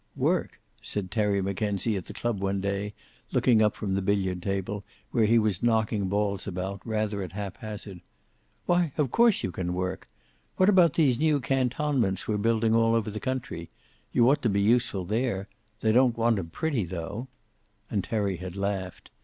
"Work?" 0.15 0.59
said 0.81 1.11
Terry 1.11 1.43
Mackenzie, 1.43 1.95
at 1.95 2.07
the 2.07 2.13
club 2.13 2.39
one 2.41 2.59
day, 2.59 2.95
looking 3.31 3.61
up 3.61 3.75
from 3.75 3.93
the 3.93 4.01
billiard 4.01 4.41
table, 4.41 4.83
where 5.11 5.25
he 5.27 5.37
was 5.37 5.61
knocking 5.61 6.07
balls 6.09 6.47
about, 6.47 6.81
rather 6.83 7.21
at 7.21 7.33
haphazard. 7.33 8.01
"Why, 8.65 8.93
of 8.97 9.11
course 9.11 9.43
you 9.43 9.51
can 9.51 9.75
work. 9.75 10.07
What 10.57 10.69
about 10.69 10.93
these 10.95 11.19
new 11.19 11.39
cantonments 11.39 12.27
we're 12.27 12.37
building 12.37 12.73
all 12.73 12.95
over 12.95 13.11
the 13.11 13.19
country? 13.19 13.69
You 14.11 14.27
ought 14.27 14.41
to 14.41 14.49
be 14.49 14.61
useful 14.63 15.05
there. 15.05 15.47
They 15.81 15.91
don't 15.91 16.17
want 16.17 16.39
'em 16.39 16.49
pretty, 16.49 16.83
tho." 16.83 17.27
And 17.91 18.03
Terry 18.03 18.37
had 18.37 18.55
laughed. 18.55 19.11